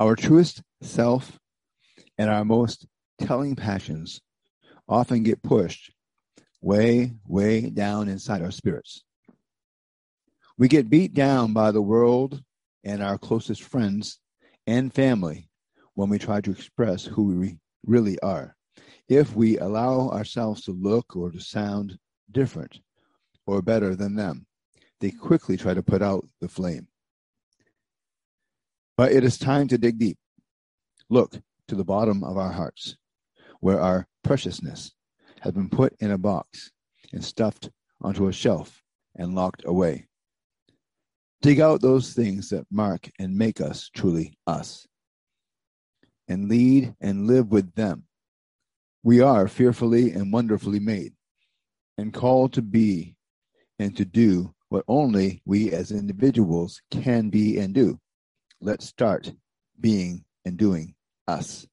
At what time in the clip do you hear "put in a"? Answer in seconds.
35.70-36.18